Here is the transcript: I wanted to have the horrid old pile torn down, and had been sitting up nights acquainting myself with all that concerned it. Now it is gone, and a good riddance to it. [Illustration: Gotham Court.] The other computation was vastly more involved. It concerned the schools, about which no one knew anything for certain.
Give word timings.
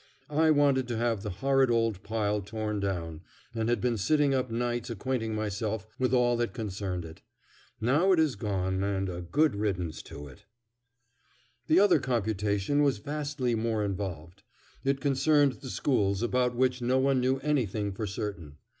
I 0.31 0.49
wanted 0.49 0.87
to 0.87 0.97
have 0.97 1.21
the 1.21 1.29
horrid 1.29 1.69
old 1.69 2.01
pile 2.01 2.41
torn 2.41 2.79
down, 2.79 3.21
and 3.53 3.69
had 3.69 3.79
been 3.79 3.97
sitting 3.99 4.33
up 4.33 4.49
nights 4.49 4.89
acquainting 4.89 5.35
myself 5.35 5.85
with 5.99 6.11
all 6.11 6.35
that 6.37 6.55
concerned 6.55 7.05
it. 7.05 7.21
Now 7.79 8.11
it 8.11 8.19
is 8.19 8.35
gone, 8.35 8.83
and 8.83 9.07
a 9.07 9.21
good 9.21 9.55
riddance 9.55 10.01
to 10.09 10.27
it. 10.27 10.45
[Illustration: 11.67 11.67
Gotham 11.67 11.67
Court.] 11.67 11.67
The 11.67 11.79
other 11.79 11.99
computation 11.99 12.81
was 12.81 12.97
vastly 12.97 13.53
more 13.53 13.85
involved. 13.85 14.41
It 14.83 15.01
concerned 15.01 15.51
the 15.61 15.69
schools, 15.69 16.23
about 16.23 16.55
which 16.55 16.81
no 16.81 16.97
one 16.97 17.19
knew 17.21 17.37
anything 17.43 17.91
for 17.91 18.07
certain. 18.07 18.57